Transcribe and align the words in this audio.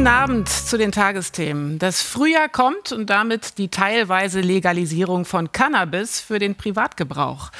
Guten 0.00 0.08
Abend 0.08 0.48
zu 0.48 0.78
den 0.78 0.92
Tagesthemen. 0.92 1.78
Das 1.78 2.00
Frühjahr 2.00 2.48
kommt 2.48 2.90
und 2.90 3.10
damit 3.10 3.58
die 3.58 3.68
teilweise 3.68 4.40
Legalisierung 4.40 5.26
von 5.26 5.52
Cannabis 5.52 6.20
für 6.20 6.38
den 6.38 6.54
Privatgebrauch. 6.54 7.50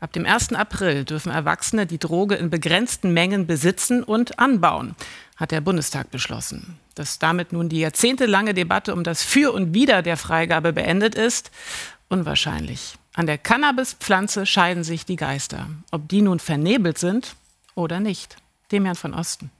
Ab 0.00 0.10
dem 0.14 0.24
1. 0.24 0.54
April 0.54 1.04
dürfen 1.04 1.30
Erwachsene 1.30 1.84
die 1.84 1.98
Droge 1.98 2.36
in 2.36 2.48
begrenzten 2.48 3.12
Mengen 3.12 3.46
besitzen 3.46 4.02
und 4.02 4.38
anbauen, 4.38 4.94
hat 5.36 5.50
der 5.50 5.60
Bundestag 5.60 6.10
beschlossen. 6.10 6.78
Dass 6.94 7.18
damit 7.18 7.52
nun 7.52 7.68
die 7.68 7.80
jahrzehntelange 7.80 8.54
Debatte 8.54 8.94
um 8.94 9.04
das 9.04 9.22
Für 9.22 9.52
und 9.52 9.74
Wider 9.74 10.00
der 10.00 10.16
Freigabe 10.16 10.72
beendet 10.72 11.14
ist, 11.14 11.50
unwahrscheinlich. 12.08 12.94
An 13.12 13.26
der 13.26 13.36
Cannabispflanze 13.36 14.46
scheiden 14.46 14.84
sich 14.84 15.04
die 15.04 15.16
Geister. 15.16 15.68
Ob 15.90 16.08
die 16.08 16.22
nun 16.22 16.38
vernebelt 16.38 16.96
sind 16.96 17.36
oder 17.74 18.00
nicht. 18.00 18.36
Dem 18.72 18.86
Herrn 18.86 18.96
von 18.96 19.12
Osten. 19.12 19.50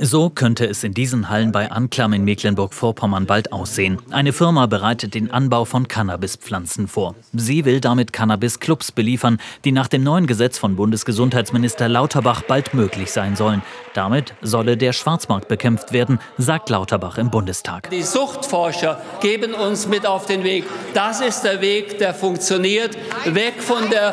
So 0.00 0.28
könnte 0.28 0.66
es 0.66 0.82
in 0.82 0.92
diesen 0.92 1.28
Hallen 1.28 1.52
bei 1.52 1.70
Anklam 1.70 2.12
in 2.12 2.24
Mecklenburg-Vorpommern 2.24 3.26
bald 3.26 3.52
aussehen. 3.52 3.98
Eine 4.10 4.32
Firma 4.32 4.66
bereitet 4.66 5.14
den 5.14 5.30
Anbau 5.30 5.64
von 5.64 5.86
Cannabispflanzen 5.86 6.88
vor. 6.88 7.14
Sie 7.32 7.64
will 7.64 7.80
damit 7.80 8.12
Cannabis-Clubs 8.12 8.90
beliefern, 8.90 9.38
die 9.64 9.70
nach 9.70 9.86
dem 9.86 10.02
neuen 10.02 10.26
Gesetz 10.26 10.58
von 10.58 10.74
Bundesgesundheitsminister 10.74 11.88
Lauterbach 11.88 12.42
bald 12.42 12.74
möglich 12.74 13.12
sein 13.12 13.36
sollen. 13.36 13.62
Damit 13.94 14.34
solle 14.42 14.76
der 14.76 14.92
Schwarzmarkt 14.92 15.46
bekämpft 15.46 15.92
werden, 15.92 16.18
sagt 16.38 16.68
Lauterbach 16.68 17.16
im 17.16 17.30
Bundestag. 17.30 17.88
Die 17.90 18.02
Suchtforscher 18.02 19.00
geben 19.20 19.54
uns 19.54 19.86
mit 19.86 20.06
auf 20.06 20.26
den 20.26 20.42
Weg. 20.42 20.64
Das 20.92 21.20
ist 21.20 21.42
der 21.42 21.60
Weg, 21.60 21.98
der 21.98 22.14
funktioniert. 22.14 22.98
Weg 23.24 23.62
von 23.62 23.88
der, 23.90 24.12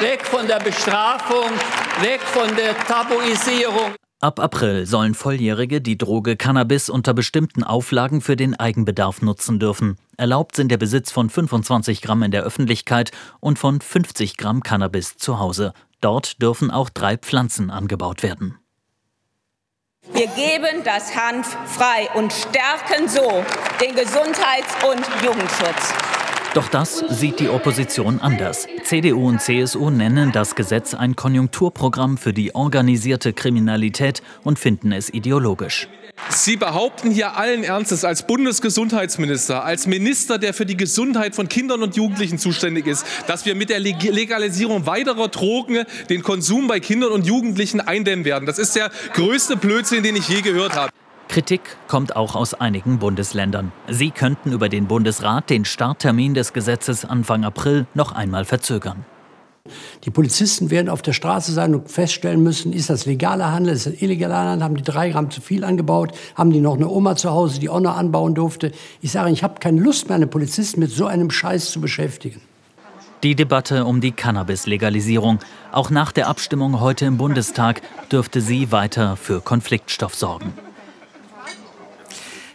weg 0.00 0.26
von 0.26 0.46
der 0.46 0.58
Bestrafung, 0.58 1.48
weg 2.02 2.20
von 2.20 2.54
der 2.54 2.76
Tabuisierung. 2.86 3.94
Ab 4.24 4.40
April 4.40 4.86
sollen 4.86 5.12
Volljährige 5.12 5.82
die 5.82 5.98
Droge 5.98 6.38
Cannabis 6.38 6.88
unter 6.88 7.12
bestimmten 7.12 7.62
Auflagen 7.62 8.22
für 8.22 8.36
den 8.36 8.58
Eigenbedarf 8.58 9.20
nutzen 9.20 9.58
dürfen. 9.58 9.98
Erlaubt 10.16 10.56
sind 10.56 10.70
der 10.70 10.78
Besitz 10.78 11.12
von 11.12 11.28
25 11.28 12.00
Gramm 12.00 12.22
in 12.22 12.30
der 12.30 12.42
Öffentlichkeit 12.42 13.10
und 13.40 13.58
von 13.58 13.82
50 13.82 14.38
Gramm 14.38 14.62
Cannabis 14.62 15.18
zu 15.18 15.38
Hause. 15.38 15.74
Dort 16.00 16.40
dürfen 16.40 16.70
auch 16.70 16.88
drei 16.88 17.18
Pflanzen 17.18 17.68
angebaut 17.68 18.22
werden. 18.22 18.58
Wir 20.14 20.28
geben 20.28 20.82
das 20.86 21.14
Hanf 21.14 21.54
frei 21.66 22.08
und 22.14 22.32
stärken 22.32 23.06
so 23.06 23.44
den 23.78 23.94
Gesundheits- 23.94 24.74
und 24.88 25.04
Jugendschutz. 25.22 26.13
Doch 26.54 26.68
das 26.68 27.02
sieht 27.10 27.40
die 27.40 27.48
Opposition 27.48 28.20
anders. 28.20 28.68
CDU 28.84 29.26
und 29.28 29.42
CSU 29.42 29.90
nennen 29.90 30.30
das 30.30 30.54
Gesetz 30.54 30.94
ein 30.94 31.16
Konjunkturprogramm 31.16 32.16
für 32.16 32.32
die 32.32 32.54
organisierte 32.54 33.32
Kriminalität 33.32 34.22
und 34.44 34.60
finden 34.60 34.92
es 34.92 35.12
ideologisch. 35.12 35.88
Sie 36.28 36.56
behaupten 36.56 37.10
hier 37.10 37.36
allen 37.36 37.64
Ernstes 37.64 38.04
als 38.04 38.24
Bundesgesundheitsminister, 38.28 39.64
als 39.64 39.88
Minister, 39.88 40.38
der 40.38 40.54
für 40.54 40.64
die 40.64 40.76
Gesundheit 40.76 41.34
von 41.34 41.48
Kindern 41.48 41.82
und 41.82 41.96
Jugendlichen 41.96 42.38
zuständig 42.38 42.86
ist, 42.86 43.04
dass 43.26 43.44
wir 43.46 43.56
mit 43.56 43.68
der 43.68 43.80
Legalisierung 43.80 44.86
weiterer 44.86 45.26
Drogen 45.26 45.84
den 46.08 46.22
Konsum 46.22 46.68
bei 46.68 46.78
Kindern 46.78 47.10
und 47.10 47.26
Jugendlichen 47.26 47.80
eindämmen 47.80 48.24
werden. 48.24 48.46
Das 48.46 48.60
ist 48.60 48.76
der 48.76 48.92
größte 49.14 49.56
Blödsinn, 49.56 50.04
den 50.04 50.14
ich 50.14 50.28
je 50.28 50.40
gehört 50.40 50.76
habe. 50.76 50.92
Kritik 51.34 51.62
kommt 51.88 52.14
auch 52.14 52.36
aus 52.36 52.54
einigen 52.54 53.00
Bundesländern. 53.00 53.72
Sie 53.88 54.12
könnten 54.12 54.52
über 54.52 54.68
den 54.68 54.86
Bundesrat 54.86 55.50
den 55.50 55.64
Starttermin 55.64 56.32
des 56.32 56.52
Gesetzes 56.52 57.04
Anfang 57.04 57.42
April 57.44 57.88
noch 57.92 58.12
einmal 58.12 58.44
verzögern. 58.44 59.04
Die 60.04 60.10
Polizisten 60.10 60.70
werden 60.70 60.88
auf 60.88 61.02
der 61.02 61.12
Straße 61.12 61.50
sein 61.50 61.74
und 61.74 61.90
feststellen 61.90 62.40
müssen, 62.40 62.72
ist 62.72 62.88
das 62.88 63.04
legaler 63.04 63.50
Handel, 63.50 63.74
ist 63.74 63.86
das 63.86 64.00
illegaler 64.00 64.36
Handel, 64.36 64.62
haben 64.62 64.76
die 64.76 64.84
drei 64.84 65.10
Gramm 65.10 65.28
zu 65.32 65.40
viel 65.40 65.64
angebaut, 65.64 66.12
haben 66.36 66.52
die 66.52 66.60
noch 66.60 66.76
eine 66.76 66.88
Oma 66.88 67.16
zu 67.16 67.32
Hause, 67.32 67.58
die 67.58 67.68
auch 67.68 67.80
noch 67.80 67.96
anbauen 67.96 68.36
durfte. 68.36 68.70
Ich 69.00 69.10
sage, 69.10 69.32
ich 69.32 69.42
habe 69.42 69.58
keine 69.58 69.80
Lust 69.80 70.06
mehr, 70.08 70.14
einen 70.14 70.30
Polizisten 70.30 70.78
mit 70.78 70.92
so 70.92 71.06
einem 71.06 71.32
Scheiß 71.32 71.72
zu 71.72 71.80
beschäftigen. 71.80 72.42
Die 73.24 73.34
Debatte 73.34 73.86
um 73.86 74.00
die 74.00 74.12
Cannabis-Legalisierung, 74.12 75.40
auch 75.72 75.90
nach 75.90 76.12
der 76.12 76.28
Abstimmung 76.28 76.78
heute 76.78 77.06
im 77.06 77.16
Bundestag, 77.16 77.82
dürfte 78.12 78.40
sie 78.40 78.70
weiter 78.70 79.16
für 79.16 79.40
Konfliktstoff 79.40 80.14
sorgen. 80.14 80.54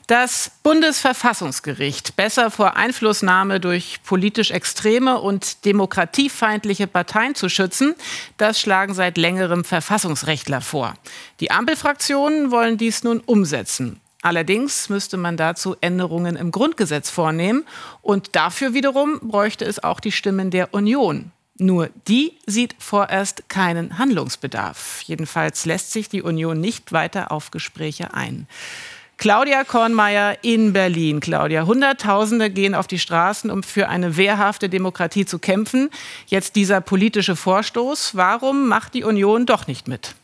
Das 0.10 0.50
Bundesverfassungsgericht, 0.64 2.16
besser 2.16 2.50
vor 2.50 2.76
Einflussnahme 2.76 3.60
durch 3.60 4.02
politisch 4.04 4.50
extreme 4.50 5.20
und 5.22 5.66
demokratiefeindliche 5.66 6.88
Parteien 6.88 7.36
zu 7.36 7.48
schützen, 7.48 7.94
das 8.38 8.60
schlagen 8.60 8.96
seit 8.96 9.20
längerem 9.20 9.64
Verfassungsrechtler 9.64 10.62
vor. 10.62 10.96
Die 11.42 11.52
Ampelfraktionen 11.52 12.50
wollen 12.50 12.80
dies 12.80 13.04
nun 13.04 13.20
umsetzen. 13.20 14.02
Allerdings 14.24 14.90
müsste 14.90 15.16
man 15.16 15.38
dazu 15.38 15.76
Änderungen 15.80 16.38
im 16.38 16.50
Grundgesetz 16.50 17.12
vornehmen 17.12 17.64
und 18.02 18.36
dafür 18.36 18.74
wiederum 18.74 19.20
bräuchte 19.20 19.64
es 19.64 19.84
auch 19.84 20.00
die 20.00 20.12
Stimmen 20.12 20.50
der 20.50 20.74
Union. 20.74 21.32
Nur 21.60 21.92
die 22.08 22.36
sieht 22.48 22.74
vorerst 22.80 23.48
keinen 23.48 24.00
Handlungsbedarf. 24.00 25.04
Jedenfalls 25.06 25.68
lässt 25.68 25.92
sich 25.92 26.10
die 26.10 26.24
Union 26.24 26.60
nicht 26.60 26.94
weiter 26.94 27.32
auf 27.32 27.52
Gespräche 27.52 28.16
ein. 28.16 28.48
Claudia 29.20 29.66
Kornmeier 29.66 30.38
in 30.44 30.72
Berlin. 30.72 31.20
Claudia, 31.20 31.66
Hunderttausende 31.66 32.50
gehen 32.50 32.74
auf 32.74 32.88
die 32.88 33.00
Straßen, 33.00 33.52
um 33.52 33.64
für 33.64 33.90
eine 33.90 34.16
wehrhafte 34.16 34.70
Demokratie 34.70 35.26
zu 35.26 35.40
kämpfen. 35.40 35.90
Jetzt 36.28 36.56
dieser 36.56 36.80
politische 36.80 37.36
Vorstoß. 37.36 38.16
Warum 38.16 38.70
macht 38.70 38.94
die 38.94 39.04
Union 39.04 39.46
doch 39.46 39.68
nicht 39.68 39.90
mit? 39.90 40.16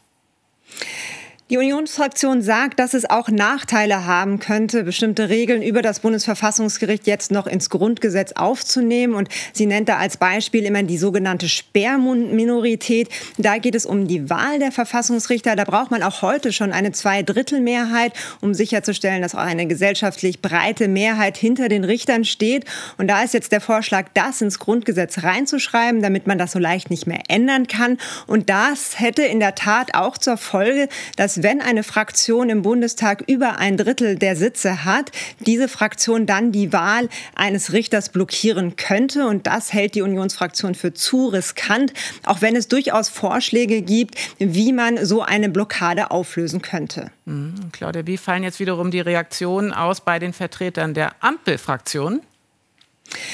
Die 1.51 1.57
Unionsfraktion 1.57 2.41
sagt, 2.41 2.79
dass 2.79 2.95
es 2.95 3.07
auch 3.07 3.29
Nachteile 3.29 4.07
haben 4.07 4.39
könnte, 4.39 4.83
bestimmte 4.83 5.29
Regeln 5.29 5.61
über 5.61 5.83
das 5.83 5.99
Bundesverfassungsgericht 5.99 7.05
jetzt 7.05 7.29
noch 7.29 7.45
ins 7.45 7.69
Grundgesetz 7.69 8.31
aufzunehmen. 8.31 9.13
Und 9.13 9.29
sie 9.53 9.67
nennt 9.67 9.87
da 9.87 9.97
als 9.97 10.17
Beispiel 10.17 10.63
immer 10.63 10.81
die 10.81 10.97
sogenannte 10.97 11.47
Sperrminorität. 11.47 13.09
Da 13.37 13.59
geht 13.59 13.75
es 13.75 13.85
um 13.85 14.07
die 14.07 14.27
Wahl 14.27 14.57
der 14.57 14.71
Verfassungsrichter. 14.71 15.55
Da 15.55 15.65
braucht 15.65 15.91
man 15.91 16.01
auch 16.01 16.23
heute 16.23 16.51
schon 16.51 16.71
eine 16.71 16.93
Zweidrittelmehrheit, 16.93 18.13
um 18.41 18.55
sicherzustellen, 18.55 19.21
dass 19.21 19.35
auch 19.35 19.39
eine 19.39 19.67
gesellschaftlich 19.67 20.41
breite 20.41 20.87
Mehrheit 20.87 21.37
hinter 21.37 21.69
den 21.69 21.83
Richtern 21.83 22.25
steht. 22.25 22.65
Und 22.97 23.07
da 23.07 23.21
ist 23.21 23.35
jetzt 23.35 23.51
der 23.51 23.61
Vorschlag, 23.61 24.07
das 24.15 24.41
ins 24.41 24.57
Grundgesetz 24.57 25.21
reinzuschreiben, 25.21 26.01
damit 26.01 26.25
man 26.25 26.39
das 26.39 26.53
so 26.53 26.57
leicht 26.57 26.89
nicht 26.89 27.05
mehr 27.05 27.21
ändern 27.27 27.67
kann. 27.67 27.99
Und 28.25 28.49
das 28.49 28.99
hätte 28.99 29.21
in 29.21 29.39
der 29.39 29.53
Tat 29.53 29.93
auch 29.93 30.17
zur 30.17 30.37
Folge, 30.37 30.89
dass 31.17 31.34
wenn 31.43 31.61
eine 31.61 31.83
Fraktion 31.83 32.49
im 32.49 32.61
Bundestag 32.61 33.23
über 33.27 33.57
ein 33.57 33.77
Drittel 33.77 34.15
der 34.15 34.35
Sitze 34.35 34.85
hat, 34.85 35.11
diese 35.39 35.67
Fraktion 35.67 36.25
dann 36.25 36.51
die 36.51 36.73
Wahl 36.73 37.09
eines 37.35 37.73
Richters 37.73 38.09
blockieren 38.09 38.75
könnte. 38.75 39.27
Und 39.27 39.47
das 39.47 39.73
hält 39.73 39.95
die 39.95 40.01
Unionsfraktion 40.01 40.75
für 40.75 40.93
zu 40.93 41.27
riskant, 41.27 41.93
auch 42.25 42.41
wenn 42.41 42.55
es 42.55 42.67
durchaus 42.67 43.09
Vorschläge 43.09 43.81
gibt, 43.81 44.15
wie 44.39 44.73
man 44.73 45.05
so 45.05 45.21
eine 45.21 45.49
Blockade 45.49 46.11
auflösen 46.11 46.61
könnte. 46.61 47.11
Mhm. 47.25 47.55
Claudia, 47.71 48.05
wie 48.05 48.17
fallen 48.17 48.43
jetzt 48.43 48.59
wiederum 48.59 48.91
die 48.91 48.99
Reaktionen 48.99 49.73
aus 49.73 50.01
bei 50.01 50.19
den 50.19 50.33
Vertretern 50.33 50.93
der 50.93 51.11
Ampelfraktion? 51.21 52.21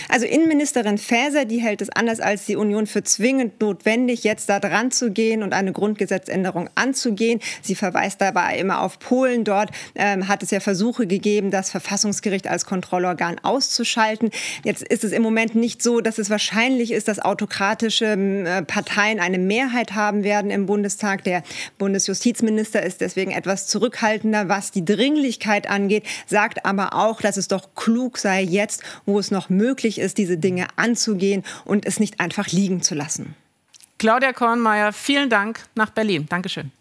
Also 0.10 0.26
Innenministerin 0.26 0.98
Faeser, 0.98 1.46
die 1.46 1.60
hält 1.60 1.82
es 1.82 1.90
anders 1.90 2.20
als 2.20 2.46
die 2.46 2.56
Union 2.56 2.88
für 2.88 3.04
zwingend 3.04 3.62
notwendig, 3.62 4.24
jetzt 4.24 4.50
da 4.50 4.60
dran 4.60 4.92
zu 4.92 5.12
gehen 5.12 5.44
und 5.44 5.54
eine 5.54 5.72
Grundgesetzänderung 5.72 6.70
anzugehen. 6.76 7.40
Sie 7.62 7.76
verweist 7.76 8.20
dabei 8.20 8.58
immer 8.58 8.82
auf 8.82 9.00
Polen. 9.00 9.44
Dort 9.44 9.72
ähm, 9.96 10.28
hat 10.28 10.44
es 10.44 10.52
ja 10.52 10.60
Versuche 10.60 11.08
gegeben, 11.08 11.52
das 11.52 11.72
Verfassungsgericht 11.72 12.48
als 12.48 12.66
Kontrollorgan 12.66 13.40
auszuschalten. 13.40 14.32
Jetzt 14.64 14.84
ist 14.84 15.04
es 15.04 15.12
im 15.14 15.22
Moment 15.22 15.56
nicht 15.56 15.82
so, 15.82 16.02
dass 16.02 16.18
es 16.18 16.30
wahrscheinlich 16.30 16.92
ist, 16.92 17.08
dass 17.08 17.20
autokratische 17.20 18.06
äh, 18.06 18.64
Parteien 18.64 19.20
eine 19.20 19.40
Mehrheit 19.40 19.94
haben 19.94 20.24
werden 20.24 20.52
im 20.52 20.66
Bundestag. 20.66 21.24
Der 21.24 21.44
Bundesjustizminister 21.78 22.84
ist 22.84 23.02
deswegen 23.02 23.32
etwas 23.32 23.68
zurückhaltender, 23.68 24.50
was 24.50 24.72
die 24.72 24.84
Dringlichkeit 24.84 25.70
angeht, 25.70 26.04
sagt 26.28 26.66
aber 26.66 26.96
auch, 26.96 27.22
dass 27.22 27.38
es 27.38 27.48
doch 27.48 27.70
klug 27.76 28.18
sei, 28.18 28.42
jetzt, 28.42 28.84
wo 29.06 29.18
es 29.18 29.32
noch 29.32 29.50
möglich 29.50 29.61
möglich 29.62 30.00
ist, 30.00 30.18
diese 30.18 30.38
Dinge 30.38 30.68
anzugehen 30.76 31.44
und 31.66 31.86
es 31.86 32.00
nicht 32.00 32.20
einfach 32.20 32.48
liegen 32.48 32.82
zu 32.82 32.96
lassen. 32.96 33.36
Claudia 34.00 34.34
Kornmeier, 34.34 34.92
vielen 34.94 35.30
Dank 35.30 35.60
nach 35.76 35.92
Berlin. 35.92 36.26
Dankeschön. 36.28 36.72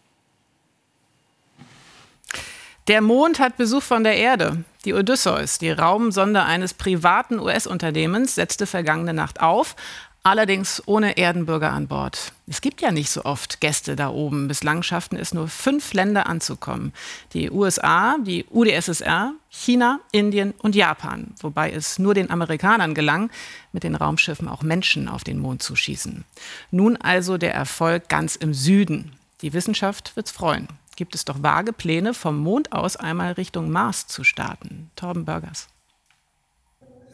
Der 2.88 3.02
Mond 3.02 3.38
hat 3.38 3.58
Besuch 3.58 3.82
von 3.82 4.02
der 4.04 4.16
Erde. 4.16 4.64
Die 4.86 4.94
Odysseus, 4.94 5.58
die 5.58 5.70
Raumsonde 5.70 6.42
eines 6.42 6.72
privaten 6.72 7.38
US-Unternehmens, 7.38 8.34
setzte 8.34 8.66
vergangene 8.66 9.12
Nacht 9.12 9.40
auf, 9.40 9.76
allerdings 10.22 10.82
ohne 10.86 11.16
Erdenbürger 11.16 11.72
an 11.72 11.88
Bord. 11.88 12.32
Es 12.46 12.60
gibt 12.60 12.82
ja 12.82 12.90
nicht 12.90 13.10
so 13.10 13.24
oft 13.24 13.60
Gäste 13.60 13.96
da 13.96 14.10
oben. 14.10 14.48
Bislang 14.48 14.82
schafften 14.82 15.18
es 15.18 15.32
nur 15.32 15.48
fünf 15.48 15.92
Länder 15.92 16.26
anzukommen. 16.26 16.92
Die 17.32 17.50
USA, 17.50 18.16
die 18.18 18.44
UdSSR, 18.50 19.32
China, 19.48 20.00
Indien 20.12 20.52
und 20.58 20.74
Japan. 20.74 21.34
Wobei 21.40 21.70
es 21.70 21.98
nur 21.98 22.14
den 22.14 22.30
Amerikanern 22.30 22.94
gelang, 22.94 23.30
mit 23.72 23.82
den 23.82 23.94
Raumschiffen 23.94 24.48
auch 24.48 24.62
Menschen 24.62 25.08
auf 25.08 25.24
den 25.24 25.38
Mond 25.38 25.62
zu 25.62 25.76
schießen. 25.76 26.24
Nun 26.70 26.96
also 26.96 27.38
der 27.38 27.54
Erfolg 27.54 28.08
ganz 28.08 28.36
im 28.36 28.54
Süden. 28.54 29.12
Die 29.42 29.52
Wissenschaft 29.52 30.16
wird's 30.16 30.30
freuen. 30.30 30.68
gibt 30.96 31.14
es 31.14 31.24
doch 31.24 31.42
vage 31.42 31.72
Pläne, 31.72 32.12
vom 32.12 32.36
Mond 32.36 32.72
aus 32.72 32.96
einmal 32.96 33.32
Richtung 33.32 33.70
Mars 33.70 34.06
zu 34.06 34.22
starten. 34.22 34.90
Torben 34.96 35.24
Burgers. 35.24 35.68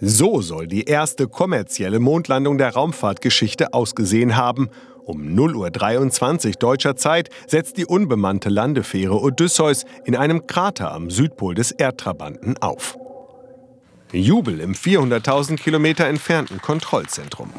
So 0.01 0.43
soll 0.43 0.67
die 0.67 0.85
erste 0.85 1.27
kommerzielle 1.27 2.01
Mondlandung 2.01 2.59
der 2.59 2.75
Raumfahrtgeschichte 2.75 3.73
ausgesehen 3.73 4.37
haben. 4.37 4.69
Um 5.05 5.23
0.23 5.23 6.47
Uhr 6.47 6.53
deutscher 6.55 6.97
Zeit 6.97 7.31
setzt 7.47 7.79
die 7.79 7.87
unbemannte 7.87 8.51
Landefähre 8.51 9.19
Odysseus 9.21 9.85
in 10.05 10.15
einem 10.15 10.47
Krater 10.47 10.93
am 10.93 11.11
Südpol 11.11 11.55
des 11.55 11.71
Erdtrabanten 11.71 12.59
auf. 12.59 12.99
Jubel 14.13 14.61
im 14.61 14.75
400.000 14.75 15.57
Kilometer 15.57 16.07
entfernten 16.07 16.61
Kontrollzentrum. 16.61 17.51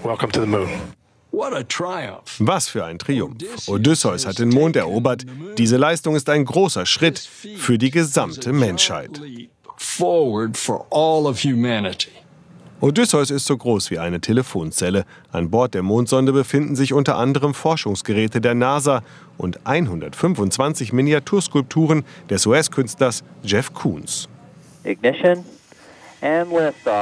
Was 2.40 2.70
für 2.70 2.86
ein 2.86 3.00
Triumph. 3.00 3.38
Odysseus 3.68 4.26
hat 4.26 4.40
den 4.40 4.50
Mond 4.50 4.76
erobert. 4.76 5.26
Diese 5.58 5.78
Leistung 5.78 6.16
ist 6.16 6.30
ein 6.30 6.46
großer 6.46 6.86
Schritt 6.86 7.20
für 7.20 7.78
die 7.78 7.92
gesamte 7.92 8.54
Menschheit. 8.54 9.22
Odysseus 12.80 13.32
ist 13.32 13.48
so 13.48 13.58
groß 13.58 13.90
wie 13.90 13.98
eine 13.98 14.22
Telefonzelle. 14.22 15.06
An 15.32 15.50
Bord 15.50 15.74
der 15.74 15.82
Mondsonde 15.82 16.32
befinden 16.32 16.76
sich 16.76 16.94
unter 16.94 17.18
anderem 17.18 17.56
Forschungsgeräte 17.56 18.40
der 18.40 18.54
NASA 18.54 19.02
und 19.38 19.66
125 19.66 20.94
Miniaturskulpturen 20.94 22.06
des 22.30 22.46
US-Künstlers 22.46 23.24
Jeff 23.44 23.74
Koons. 23.74 24.30
Ignition. 24.84 25.44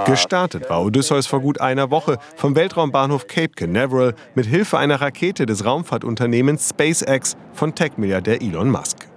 Gestartet 0.06 0.70
war 0.70 0.84
Odysseus 0.84 1.26
vor 1.26 1.40
gut 1.40 1.62
einer 1.62 1.90
Woche 1.90 2.18
vom 2.36 2.56
Weltraumbahnhof 2.56 3.28
Cape 3.28 3.54
Canaveral 3.56 4.14
mit 4.34 4.46
Hilfe 4.46 4.78
einer 4.78 5.00
Rakete 5.00 5.46
des 5.46 5.64
Raumfahrtunternehmens 5.64 6.70
SpaceX 6.70 7.38
von 7.54 7.74
Tech-Milliardär 7.74 8.42
Elon 8.42 8.70
Musk. 8.70 9.08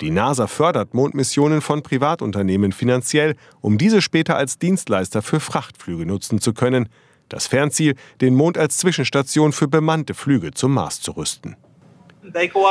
Die 0.00 0.10
NASA 0.10 0.46
fördert 0.46 0.92
Mondmissionen 0.92 1.62
von 1.62 1.82
Privatunternehmen 1.82 2.72
finanziell, 2.72 3.34
um 3.60 3.78
diese 3.78 4.02
später 4.02 4.36
als 4.36 4.58
Dienstleister 4.58 5.22
für 5.22 5.40
Frachtflüge 5.40 6.04
nutzen 6.04 6.40
zu 6.40 6.52
können. 6.52 6.88
Das 7.28 7.46
Fernziel, 7.46 7.94
den 8.20 8.34
Mond 8.34 8.58
als 8.58 8.76
Zwischenstation 8.76 9.52
für 9.52 9.68
bemannte 9.68 10.14
Flüge 10.14 10.52
zum 10.52 10.74
Mars 10.74 11.00
zu 11.00 11.12
rüsten. 11.12 11.56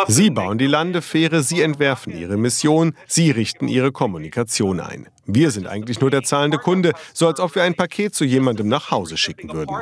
Sie 0.08 0.30
bauen 0.30 0.58
die 0.58 0.68
Landefähre, 0.68 1.42
sie 1.42 1.62
entwerfen 1.62 2.16
ihre 2.16 2.38
Mission, 2.38 2.94
sie 3.08 3.32
richten 3.32 3.68
ihre 3.68 3.92
Kommunikation 3.92 4.80
ein. 4.80 5.08
Wir 5.26 5.50
sind 5.50 5.66
eigentlich 5.66 6.02
nur 6.02 6.12
der 6.12 6.24
zahlende 6.24 6.58
Kunde, 6.58 6.92
so 7.14 7.28
als 7.28 7.40
ob 7.40 7.56
wir 7.56 7.64
ein 7.64 7.74
Paket 7.74 8.14
zu 8.14 8.26
jemandem 8.26 8.68
nach 8.68 8.92
Hause 8.92 9.18
schicken 9.18 9.52
würden. 9.52 9.76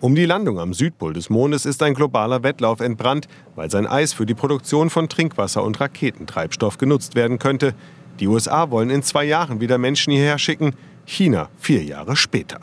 Um 0.00 0.14
die 0.14 0.26
Landung 0.26 0.60
am 0.60 0.74
Südpol 0.74 1.14
des 1.14 1.30
Mondes 1.30 1.64
ist 1.64 1.82
ein 1.82 1.94
globaler 1.94 2.42
Wettlauf 2.42 2.80
entbrannt, 2.80 3.28
weil 3.54 3.70
sein 3.70 3.86
Eis 3.86 4.12
für 4.12 4.26
die 4.26 4.34
Produktion 4.34 4.90
von 4.90 5.08
Trinkwasser 5.08 5.62
und 5.62 5.80
Raketentreibstoff 5.80 6.76
genutzt 6.76 7.14
werden 7.14 7.38
könnte. 7.38 7.74
Die 8.20 8.28
USA 8.28 8.70
wollen 8.70 8.90
in 8.90 9.02
zwei 9.02 9.24
Jahren 9.24 9.60
wieder 9.60 9.78
Menschen 9.78 10.12
hierher 10.12 10.38
schicken, 10.38 10.74
China 11.06 11.48
vier 11.58 11.82
Jahre 11.82 12.14
später. 12.14 12.60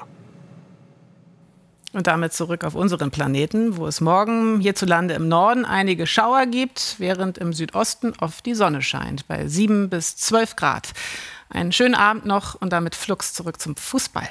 Und 1.94 2.07
damit 2.07 2.33
zurück 2.33 2.63
auf 2.63 2.75
unseren 2.75 3.12
Planeten, 3.12 3.77
wo 3.77 3.88
es 3.88 4.01
morgen 4.01 4.59
hierzulande 4.59 5.13
im 5.13 5.27
Norden 5.27 5.63
einige 5.63 6.07
Schauer 6.07 6.47
gibt, 6.47 6.95
während 6.97 7.38
im 7.38 7.53
Südosten 7.53 8.13
oft 8.19 8.45
die 8.45 8.56
Sonne 8.56 8.81
scheint, 8.81 9.27
bei 9.27 9.47
7 9.47 9.89
bis 9.89 10.15
12 10.18 10.56
Grad. 10.56 10.89
Einen 11.50 11.71
schönen 11.71 11.94
Abend 11.94 12.25
noch 12.25 12.56
und 12.56 12.74
damit 12.74 12.95
flugs 12.95 13.33
zurück 13.33 13.62
zum 13.62 13.75
Fußball. 13.75 14.27